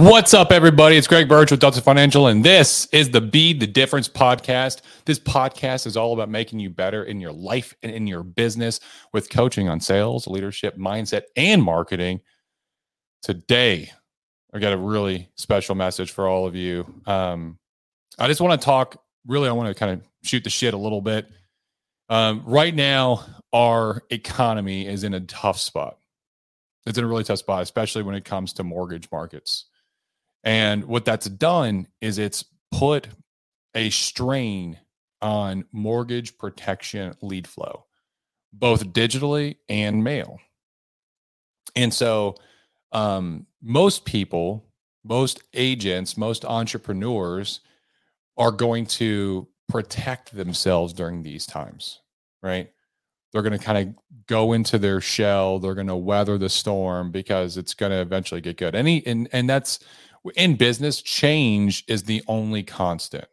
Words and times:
What's 0.00 0.32
up, 0.32 0.50
everybody? 0.50 0.96
It's 0.96 1.06
Greg 1.06 1.28
Birch 1.28 1.50
with 1.50 1.60
Delta 1.60 1.82
Financial, 1.82 2.28
and 2.28 2.42
this 2.42 2.86
is 2.86 3.10
the 3.10 3.20
Be 3.20 3.52
the 3.52 3.66
Difference 3.66 4.08
podcast. 4.08 4.80
This 5.04 5.18
podcast 5.18 5.86
is 5.86 5.94
all 5.94 6.14
about 6.14 6.30
making 6.30 6.58
you 6.58 6.70
better 6.70 7.04
in 7.04 7.20
your 7.20 7.32
life 7.32 7.74
and 7.82 7.92
in 7.92 8.06
your 8.06 8.22
business 8.22 8.80
with 9.12 9.28
coaching 9.28 9.68
on 9.68 9.78
sales, 9.78 10.26
leadership, 10.26 10.78
mindset, 10.78 11.24
and 11.36 11.62
marketing. 11.62 12.22
Today, 13.20 13.92
I 14.54 14.58
got 14.58 14.72
a 14.72 14.78
really 14.78 15.28
special 15.34 15.74
message 15.74 16.10
for 16.12 16.26
all 16.26 16.46
of 16.46 16.56
you. 16.56 16.86
Um, 17.04 17.58
I 18.18 18.26
just 18.26 18.40
want 18.40 18.58
to 18.58 18.64
talk, 18.64 19.04
really, 19.26 19.50
I 19.50 19.52
want 19.52 19.68
to 19.68 19.78
kind 19.78 19.92
of 19.92 20.08
shoot 20.22 20.44
the 20.44 20.48
shit 20.48 20.72
a 20.72 20.78
little 20.78 21.02
bit. 21.02 21.28
Um, 22.08 22.42
right 22.46 22.74
now, 22.74 23.26
our 23.52 24.02
economy 24.08 24.86
is 24.86 25.04
in 25.04 25.12
a 25.12 25.20
tough 25.20 25.58
spot. 25.58 25.98
It's 26.86 26.96
in 26.96 27.04
a 27.04 27.06
really 27.06 27.24
tough 27.24 27.40
spot, 27.40 27.60
especially 27.60 28.02
when 28.02 28.14
it 28.14 28.24
comes 28.24 28.54
to 28.54 28.64
mortgage 28.64 29.06
markets. 29.12 29.66
And 30.44 30.84
what 30.84 31.04
that's 31.04 31.28
done 31.28 31.86
is 32.00 32.18
it's 32.18 32.44
put 32.72 33.08
a 33.74 33.90
strain 33.90 34.78
on 35.22 35.64
mortgage 35.72 36.38
protection 36.38 37.14
lead 37.20 37.46
flow, 37.46 37.84
both 38.52 38.92
digitally 38.92 39.56
and 39.68 40.02
mail. 40.02 40.38
And 41.76 41.92
so, 41.92 42.36
um, 42.92 43.46
most 43.62 44.04
people, 44.04 44.64
most 45.04 45.42
agents, 45.54 46.16
most 46.16 46.44
entrepreneurs 46.44 47.60
are 48.36 48.50
going 48.50 48.86
to 48.86 49.46
protect 49.68 50.34
themselves 50.34 50.92
during 50.92 51.22
these 51.22 51.46
times, 51.46 52.00
right? 52.42 52.70
They're 53.32 53.42
going 53.42 53.56
to 53.56 53.64
kind 53.64 53.88
of 53.88 54.26
go 54.26 54.52
into 54.52 54.78
their 54.78 55.00
shell. 55.00 55.58
They're 55.58 55.74
going 55.74 55.86
to 55.86 55.96
weather 55.96 56.36
the 56.36 56.48
storm 56.48 57.12
because 57.12 57.56
it's 57.56 57.74
going 57.74 57.92
to 57.92 58.00
eventually 58.00 58.40
get 58.40 58.56
good. 58.56 58.74
Any 58.74 59.06
and 59.06 59.28
and 59.32 59.48
that's 59.48 59.78
in 60.34 60.56
business, 60.56 61.00
change 61.02 61.84
is 61.88 62.04
the 62.04 62.22
only 62.26 62.62
constant. 62.62 63.26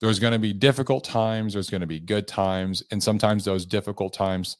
There's 0.00 0.18
going 0.18 0.32
to 0.32 0.38
be 0.38 0.52
difficult 0.52 1.04
times, 1.04 1.52
there's 1.52 1.70
going 1.70 1.82
to 1.82 1.86
be 1.86 2.00
good 2.00 2.26
times, 2.26 2.82
and 2.90 3.02
sometimes 3.02 3.44
those 3.44 3.64
difficult 3.64 4.12
times 4.12 4.56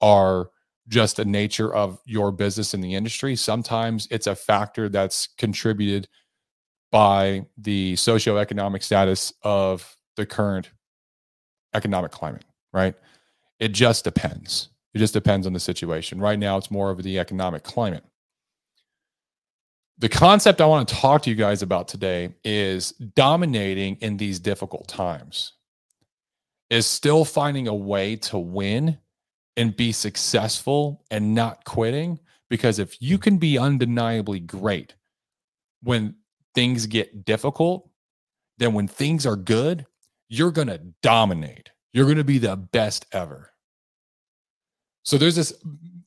are 0.00 0.50
just 0.88 1.16
the 1.16 1.24
nature 1.24 1.74
of 1.74 2.00
your 2.06 2.32
business 2.32 2.72
in 2.72 2.80
the 2.80 2.94
industry. 2.94 3.36
Sometimes 3.36 4.08
it's 4.10 4.26
a 4.26 4.34
factor 4.34 4.88
that's 4.88 5.28
contributed 5.36 6.08
by 6.90 7.44
the 7.58 7.94
socioeconomic 7.94 8.82
status 8.82 9.32
of 9.42 9.96
the 10.16 10.24
current 10.24 10.70
economic 11.74 12.10
climate, 12.10 12.46
right? 12.72 12.94
It 13.60 13.68
just 13.68 14.04
depends. 14.04 14.70
It 14.94 14.98
just 14.98 15.12
depends 15.12 15.46
on 15.46 15.52
the 15.52 15.60
situation. 15.60 16.18
Right 16.18 16.38
now, 16.38 16.56
it's 16.56 16.70
more 16.70 16.90
of 16.90 17.02
the 17.02 17.18
economic 17.18 17.62
climate 17.62 18.04
the 19.98 20.08
concept 20.08 20.60
I 20.60 20.66
want 20.66 20.88
to 20.88 20.94
talk 20.94 21.22
to 21.22 21.30
you 21.30 21.36
guys 21.36 21.62
about 21.62 21.88
today 21.88 22.34
is 22.44 22.92
dominating 22.92 23.96
in 23.96 24.16
these 24.16 24.38
difficult 24.38 24.86
times, 24.86 25.54
is 26.70 26.86
still 26.86 27.24
finding 27.24 27.66
a 27.66 27.74
way 27.74 28.14
to 28.16 28.38
win 28.38 28.98
and 29.56 29.76
be 29.76 29.90
successful 29.90 31.04
and 31.10 31.34
not 31.34 31.64
quitting. 31.64 32.20
Because 32.48 32.78
if 32.78 33.02
you 33.02 33.18
can 33.18 33.38
be 33.38 33.58
undeniably 33.58 34.40
great 34.40 34.94
when 35.82 36.14
things 36.54 36.86
get 36.86 37.24
difficult, 37.24 37.90
then 38.58 38.72
when 38.72 38.88
things 38.88 39.26
are 39.26 39.36
good, 39.36 39.84
you're 40.28 40.52
going 40.52 40.68
to 40.68 40.80
dominate. 41.02 41.70
You're 41.92 42.06
going 42.06 42.18
to 42.18 42.24
be 42.24 42.38
the 42.38 42.56
best 42.56 43.06
ever. 43.12 43.50
So 45.02 45.18
there's 45.18 45.36
this 45.36 45.52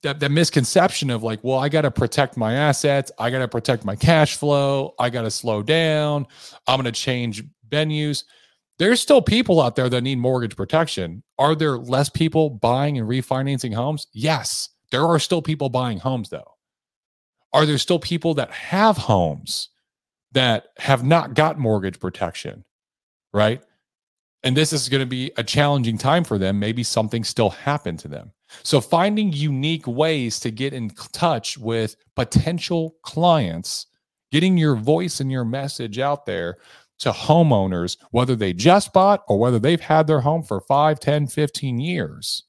that, 0.03 0.19
that 0.19 0.31
misconception 0.31 1.09
of 1.09 1.23
like, 1.23 1.39
well, 1.43 1.59
I 1.59 1.69
got 1.69 1.81
to 1.81 1.91
protect 1.91 2.37
my 2.37 2.53
assets. 2.53 3.11
I 3.19 3.29
got 3.29 3.39
to 3.39 3.47
protect 3.47 3.85
my 3.85 3.95
cash 3.95 4.35
flow. 4.35 4.95
I 4.99 5.09
got 5.09 5.23
to 5.23 5.31
slow 5.31 5.61
down. 5.61 6.25
I'm 6.67 6.81
going 6.81 6.91
to 6.91 6.99
change 6.99 7.43
venues. 7.69 8.23
There's 8.79 8.99
still 8.99 9.21
people 9.21 9.61
out 9.61 9.75
there 9.75 9.89
that 9.89 10.01
need 10.01 10.17
mortgage 10.17 10.55
protection. 10.55 11.23
Are 11.37 11.55
there 11.55 11.77
less 11.77 12.09
people 12.09 12.49
buying 12.49 12.97
and 12.97 13.07
refinancing 13.07 13.73
homes? 13.73 14.07
Yes, 14.11 14.69
there 14.91 15.05
are 15.05 15.19
still 15.19 15.41
people 15.41 15.69
buying 15.69 15.99
homes 15.99 16.29
though. 16.29 16.55
Are 17.53 17.65
there 17.65 17.77
still 17.77 17.99
people 17.99 18.33
that 18.35 18.49
have 18.51 18.97
homes 18.97 19.69
that 20.31 20.67
have 20.77 21.03
not 21.03 21.35
got 21.35 21.59
mortgage 21.59 21.99
protection? 21.99 22.63
Right. 23.33 23.61
And 24.43 24.57
this 24.57 24.73
is 24.73 24.89
going 24.89 25.01
to 25.01 25.07
be 25.07 25.31
a 25.37 25.43
challenging 25.43 25.97
time 25.97 26.23
for 26.23 26.37
them. 26.37 26.59
Maybe 26.59 26.83
something 26.83 27.23
still 27.23 27.51
happened 27.51 27.99
to 27.99 28.07
them. 28.07 28.31
So, 28.63 28.81
finding 28.81 29.31
unique 29.31 29.85
ways 29.87 30.39
to 30.41 30.51
get 30.51 30.73
in 30.73 30.89
touch 30.89 31.57
with 31.57 31.95
potential 32.15 32.95
clients, 33.03 33.87
getting 34.31 34.57
your 34.57 34.75
voice 34.75 35.19
and 35.19 35.31
your 35.31 35.45
message 35.45 35.99
out 35.99 36.25
there 36.25 36.57
to 36.99 37.11
homeowners, 37.11 37.97
whether 38.11 38.35
they 38.35 38.53
just 38.53 38.93
bought 38.93 39.23
or 39.27 39.39
whether 39.39 39.59
they've 39.59 39.81
had 39.81 40.07
their 40.07 40.21
home 40.21 40.43
for 40.43 40.61
5, 40.61 40.99
10, 40.99 41.27
15 41.27 41.79
years. 41.79 42.43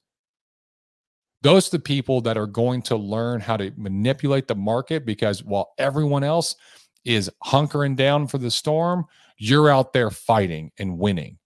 Those 1.41 1.67
are 1.67 1.77
the 1.77 1.83
people 1.83 2.21
that 2.21 2.37
are 2.37 2.47
going 2.47 2.81
to 2.83 2.95
learn 2.95 3.39
how 3.41 3.57
to 3.57 3.71
manipulate 3.75 4.47
the 4.47 4.55
market 4.55 5.05
because 5.05 5.43
while 5.43 5.73
everyone 5.77 6.23
else 6.23 6.55
is 7.03 7.29
hunkering 7.43 7.95
down 7.95 8.27
for 8.27 8.37
the 8.37 8.51
storm, 8.51 9.05
you're 9.37 9.69
out 9.69 9.91
there 9.91 10.09
fighting 10.09 10.71
and 10.77 10.97
winning 10.97 11.37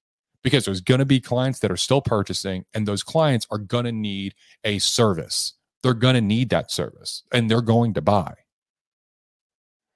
because 0.47 0.65
there's 0.65 0.81
going 0.81 0.99
to 0.99 1.05
be 1.05 1.19
clients 1.19 1.59
that 1.59 1.71
are 1.71 1.77
still 1.77 2.01
purchasing 2.01 2.63
and 2.73 2.87
those 2.87 3.03
clients 3.03 3.45
are 3.51 3.57
going 3.57 3.85
to 3.85 3.91
need 3.91 4.33
a 4.63 4.79
service. 4.79 5.53
They're 5.83 5.93
going 5.93 6.15
to 6.15 6.21
need 6.21 6.49
that 6.49 6.71
service 6.71 7.23
and 7.33 7.49
they're 7.51 7.61
going 7.61 7.93
to 7.95 8.01
buy. 8.01 8.33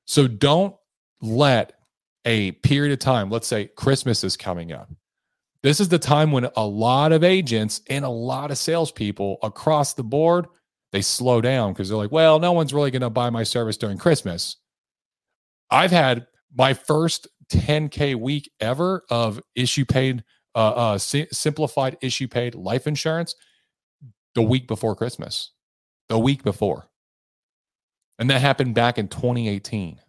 So 0.06 0.28
don't 0.28 0.76
let 1.22 1.74
a 2.26 2.52
period 2.52 2.92
of 2.92 3.00
time, 3.00 3.30
let's 3.30 3.48
say 3.48 3.68
Christmas 3.76 4.24
is 4.24 4.36
coming 4.36 4.72
up. 4.72 4.90
This 5.64 5.80
is 5.80 5.90
the 5.90 6.00
time 6.00 6.32
when 6.32 6.50
a 6.56 6.66
lot 6.66 7.12
of 7.12 7.24
agents 7.24 7.82
and 7.90 8.04
a 8.04 8.10
lot 8.10 8.52
of 8.52 8.58
salespeople 8.58 9.38
across 9.42 9.94
the 9.94 10.04
board 10.04 10.48
they 10.92 11.02
slow 11.02 11.40
down 11.40 11.72
because 11.72 11.88
they're 11.88 11.98
like, 11.98 12.12
well, 12.12 12.40
no 12.40 12.52
one's 12.52 12.74
really 12.74 12.92
going 12.92 13.02
to 13.02 13.10
buy 13.10 13.30
my 13.30 13.44
service 13.44 13.78
during 13.78 13.98
Christmas. 13.98 14.58
I've 15.70 15.92
had 15.92 16.28
my 16.54 16.74
first 16.74 17.28
10K 17.52 18.16
week 18.16 18.52
ever 18.60 19.04
of 19.10 19.42
issue 19.56 19.86
paid 19.86 20.24
uh, 20.56 20.94
uh, 20.94 20.98
simplified 20.98 21.98
issue 22.02 22.28
paid 22.28 22.56
life 22.56 22.88
insurance 22.88 23.36
the 24.36 24.42
week 24.42 24.68
before 24.68 24.96
Christmas, 24.96 25.52
the 26.10 26.20
week 26.20 26.44
before. 26.44 26.90
And 28.20 28.30
that 28.30 28.42
happened 28.42 28.76
back 28.76 28.98
in 28.98 29.08
2018. 29.08 30.00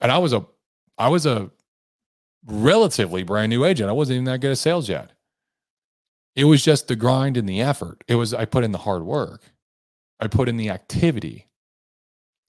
And 0.00 0.12
I 0.12 0.18
was 0.18 0.32
a, 0.32 0.46
I 0.96 1.08
was 1.08 1.26
a 1.26 1.50
relatively 2.46 3.24
brand 3.24 3.50
new 3.50 3.64
agent. 3.64 3.88
I 3.88 3.92
wasn't 3.92 4.16
even 4.16 4.24
that 4.26 4.40
good 4.40 4.52
at 4.52 4.58
sales 4.58 4.88
yet. 4.88 5.12
It 6.36 6.44
was 6.44 6.64
just 6.64 6.86
the 6.86 6.96
grind 6.96 7.36
and 7.36 7.48
the 7.48 7.60
effort. 7.60 8.04
It 8.06 8.14
was, 8.14 8.32
I 8.32 8.44
put 8.44 8.64
in 8.64 8.72
the 8.72 8.78
hard 8.78 9.02
work. 9.02 9.42
I 10.20 10.28
put 10.28 10.48
in 10.48 10.56
the 10.56 10.70
activity. 10.70 11.48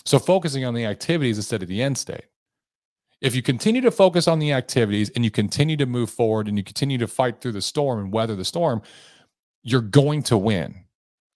So 0.06 0.20
focusing 0.20 0.64
on 0.64 0.74
the 0.74 0.86
activities 0.86 1.38
instead 1.38 1.62
of 1.64 1.68
the 1.68 1.82
end 1.82 1.98
state 1.98 2.26
if 3.22 3.36
you 3.36 3.42
continue 3.42 3.82
to 3.82 3.92
focus 3.92 4.28
on 4.28 4.40
the 4.40 4.54
activities 4.54 5.10
and 5.12 5.24
you 5.24 5.32
continue 5.32 5.78
to 5.78 5.86
move 5.86 6.10
forward 6.10 6.48
and 6.48 6.58
you 6.58 6.64
continue 6.64 6.98
to 6.98 7.08
fight 7.08 7.42
through 7.42 7.52
the 7.52 7.62
storm 7.62 8.00
and 8.00 8.14
weather 8.14 8.36
the 8.36 8.46
storm, 8.46 8.82
you're 9.64 9.82
going 9.82 10.24
to 10.24 10.38
win. 10.38 10.86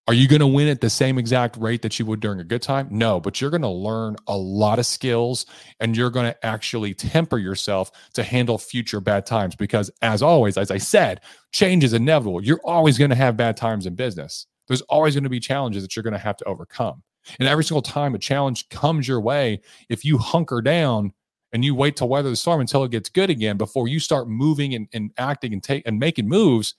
Are 0.06 0.14
you 0.14 0.28
going 0.28 0.42
to 0.42 0.48
win 0.48 0.68
at 0.68 0.82
the 0.82 0.90
same 0.90 1.18
exact 1.18 1.56
rate 1.56 1.82
that 1.82 1.98
you 1.98 2.06
would 2.06 2.20
during 2.20 2.42
a 2.42 2.44
good 2.44 2.62
time? 2.62 2.90
No, 2.92 3.22
but 3.22 3.40
you're 3.40 3.50
going 3.50 3.62
to 3.62 3.70
learn 3.70 4.18
a 4.28 4.36
lot 4.36 4.78
of 4.78 4.86
skills 4.86 5.46
and 5.80 5.96
you're 5.96 6.10
going 6.10 6.26
to 6.26 6.46
actually 6.46 6.94
temper 6.94 7.38
yourself 7.38 7.90
to 8.14 8.24
handle 8.24 8.58
future 8.58 9.00
bad 9.00 9.26
times. 9.26 9.56
Because, 9.56 9.90
as 10.02 10.22
always, 10.22 10.58
as 10.58 10.72
I 10.72 10.78
said, 10.78 11.22
change 11.54 11.86
is 11.86 11.94
inevitable. 11.94 12.44
You're 12.44 12.60
always 12.66 12.98
going 12.98 13.12
to 13.12 13.16
have 13.16 13.38
bad 13.38 13.56
times 13.56 13.86
in 13.86 13.96
business. 13.96 14.46
There's 14.68 14.82
always 14.84 15.16
going 15.16 15.24
to 15.24 15.30
be 15.30 15.40
challenges 15.40 15.84
that 15.84 15.96
you're 15.96 16.04
going 16.04 16.12
to 16.12 16.20
have 16.20 16.38
to 16.38 16.46
overcome. 16.46 17.02
And 17.40 17.48
every 17.48 17.64
single 17.64 17.82
time 17.82 18.14
a 18.14 18.20
challenge 18.20 18.68
comes 18.68 19.08
your 19.08 19.22
way, 19.22 19.62
if 19.88 20.04
you 20.04 20.18
hunker 20.18 20.62
down 20.62 21.14
and 21.54 21.64
you 21.64 21.74
wait 21.76 21.96
to 21.96 22.06
weather 22.06 22.30
the 22.30 22.36
storm 22.36 22.60
until 22.60 22.84
it 22.84 22.92
gets 22.92 23.10
good 23.10 23.30
again 23.30 23.58
before 23.58 23.88
you 23.88 24.00
start 24.00 24.28
moving 24.28 24.74
and, 24.74 24.88
and 24.94 25.12
acting 25.18 25.54
and 25.54 25.64
take 25.64 25.88
and 25.88 26.00
making 26.00 26.28
moves 26.28 26.76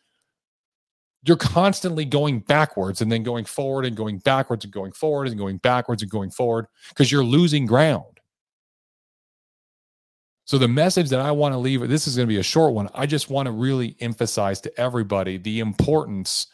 you're 1.27 1.37
constantly 1.37 2.05
going 2.05 2.41
backwards 2.41 3.01
and 3.01 3.11
then 3.11 3.23
going 3.23 3.47
forward 3.47 3.87
and 3.87 3.97
going 3.97 4.19
backwards 4.19 4.65
and 4.65 4.73
going 4.73 4.93
forward 4.93 5.29
and 5.29 5.39
going 5.39 5.57
backwards 5.57 6.03
and 6.03 6.11
going 6.11 6.31
forward 6.31 6.67
because 6.91 7.11
you're 7.11 7.25
losing 7.25 7.65
ground. 7.65 8.05
So 10.47 10.59
the 10.59 10.69
message 10.69 11.09
that 11.09 11.21
i 11.21 11.31
want 11.31 11.55
to 11.55 11.59
leave 11.59 11.89
this 11.89 12.07
is 12.07 12.17
going 12.17 12.29
to 12.29 12.33
be 12.33 12.39
a 12.39 12.43
short 12.43 12.75
one 12.75 12.91
i 12.95 13.07
just 13.07 13.31
want 13.31 13.47
to 13.47 13.53
really 13.53 13.97
emphasize 14.01 14.61
to 14.61 14.81
everybody 14.81 15.39
the 15.39 15.61
importance 15.61 16.49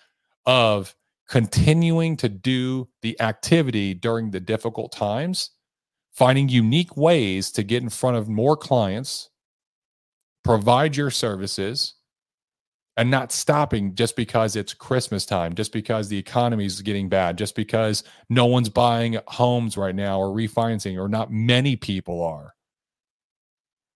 of 0.46 0.94
continuing 1.28 2.16
to 2.18 2.28
do 2.28 2.88
the 3.02 3.20
activity 3.20 3.92
during 3.92 4.30
the 4.30 4.38
difficult 4.38 4.92
times 4.92 5.50
finding 6.12 6.48
unique 6.48 6.96
ways 6.96 7.50
to 7.52 7.62
get 7.62 7.82
in 7.82 7.88
front 7.88 8.16
of 8.16 8.28
more 8.28 8.56
clients, 8.56 9.30
provide 10.44 10.96
your 10.96 11.10
services, 11.10 11.94
and 12.96 13.10
not 13.10 13.32
stopping 13.32 13.94
just 13.94 14.16
because 14.16 14.56
it's 14.56 14.74
Christmas 14.74 15.24
time, 15.24 15.54
just 15.54 15.72
because 15.72 16.08
the 16.08 16.18
economy 16.18 16.66
is 16.66 16.82
getting 16.82 17.08
bad, 17.08 17.38
just 17.38 17.54
because 17.54 18.04
no 18.28 18.46
one's 18.46 18.68
buying 18.68 19.18
homes 19.26 19.76
right 19.76 19.94
now 19.94 20.20
or 20.20 20.34
refinancing, 20.34 21.00
or 21.00 21.08
not 21.08 21.32
many 21.32 21.76
people 21.76 22.22
are. 22.22 22.54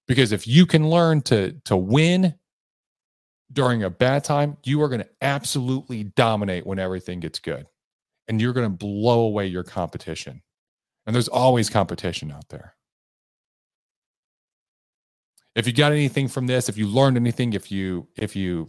Because 0.06 0.32
if 0.32 0.46
you 0.46 0.64
can 0.64 0.88
learn 0.88 1.22
to 1.22 1.52
to 1.64 1.76
win 1.76 2.34
during 3.52 3.82
a 3.82 3.90
bad 3.90 4.24
time, 4.24 4.56
you 4.64 4.80
are 4.82 4.88
going 4.88 5.02
to 5.02 5.10
absolutely 5.20 6.04
dominate 6.04 6.66
when 6.66 6.78
everything 6.78 7.20
gets 7.20 7.38
good. 7.38 7.66
And 8.28 8.40
you're 8.40 8.52
going 8.52 8.70
to 8.70 8.76
blow 8.76 9.20
away 9.20 9.46
your 9.46 9.64
competition. 9.64 10.42
And 11.06 11.14
there's 11.14 11.28
always 11.28 11.68
competition 11.68 12.30
out 12.30 12.48
there. 12.48 12.74
If 15.54 15.66
you 15.66 15.72
got 15.72 15.92
anything 15.92 16.28
from 16.28 16.46
this, 16.46 16.68
if 16.68 16.76
you 16.76 16.86
learned 16.86 17.16
anything, 17.16 17.52
if 17.52 17.70
you 17.70 18.08
if 18.16 18.34
you 18.34 18.68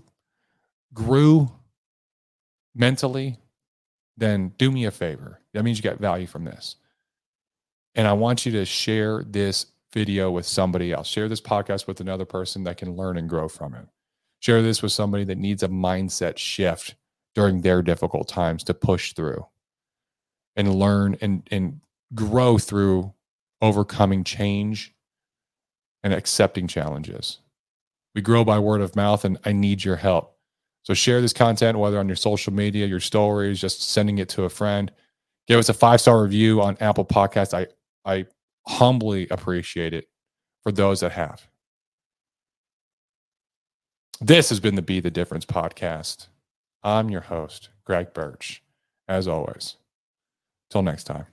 grew 0.93 1.51
mentally, 2.75 3.39
then 4.17 4.53
do 4.57 4.71
me 4.71 4.85
a 4.85 4.91
favor. 4.91 5.41
That 5.53 5.63
means 5.63 5.77
you 5.77 5.83
got 5.83 5.99
value 5.99 6.27
from 6.27 6.43
this. 6.43 6.75
And 7.95 8.07
I 8.07 8.13
want 8.13 8.45
you 8.45 8.51
to 8.53 8.65
share 8.65 9.23
this 9.25 9.67
video 9.93 10.29
with 10.29 10.45
somebody 10.45 10.91
else. 10.91 11.07
Share 11.07 11.29
this 11.29 11.41
podcast 11.41 11.87
with 11.87 12.01
another 12.01 12.25
person 12.25 12.63
that 12.65 12.77
can 12.77 12.95
learn 12.95 13.17
and 13.17 13.29
grow 13.29 13.47
from 13.47 13.73
it. 13.73 13.87
Share 14.39 14.61
this 14.61 14.83
with 14.83 14.91
somebody 14.91 15.23
that 15.23 15.37
needs 15.37 15.63
a 15.63 15.69
mindset 15.69 16.37
shift 16.37 16.95
during 17.33 17.61
their 17.61 17.81
difficult 17.81 18.27
times 18.27 18.63
to 18.65 18.73
push 18.73 19.13
through 19.13 19.45
and 20.55 20.75
learn 20.75 21.17
and, 21.21 21.47
and 21.51 21.81
grow 22.15 22.57
through 22.57 23.13
overcoming 23.61 24.23
change 24.23 24.95
and 26.03 26.13
accepting 26.13 26.67
challenges. 26.67 27.39
We 28.13 28.21
grow 28.21 28.45
by 28.45 28.59
word 28.59 28.81
of 28.81 28.95
mouth, 28.95 29.25
and 29.25 29.37
I 29.43 29.51
need 29.51 29.83
your 29.83 29.97
help. 29.97 30.37
So 30.83 30.93
share 30.93 31.19
this 31.19 31.33
content, 31.33 31.77
whether 31.77 31.99
on 31.99 32.07
your 32.07 32.15
social 32.15 32.53
media, 32.53 32.85
your 32.85 32.99
stories, 32.99 33.59
just 33.59 33.81
sending 33.81 34.19
it 34.19 34.29
to 34.29 34.43
a 34.43 34.49
friend. 34.49 34.91
Give 35.47 35.59
us 35.59 35.69
a 35.69 35.73
five 35.73 35.99
star 35.99 36.21
review 36.21 36.61
on 36.61 36.77
Apple 36.79 37.05
Podcasts. 37.05 37.53
I 37.53 37.67
I 38.09 38.25
humbly 38.67 39.27
appreciate 39.29 39.93
it 39.93 40.07
for 40.63 40.71
those 40.71 41.01
that 41.01 41.11
have. 41.11 41.47
This 44.21 44.49
has 44.49 44.59
been 44.59 44.75
the 44.75 44.81
Be 44.81 44.99
the 44.99 45.11
Difference 45.11 45.45
podcast. 45.45 46.27
I'm 46.83 47.09
your 47.09 47.21
host, 47.21 47.69
Greg 47.83 48.13
Birch. 48.13 48.63
As 49.07 49.27
always, 49.27 49.75
till 50.71 50.81
next 50.81 51.03
time, 51.03 51.27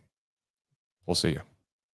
we'll 1.06 1.14
see 1.14 1.30
you. 1.30 1.51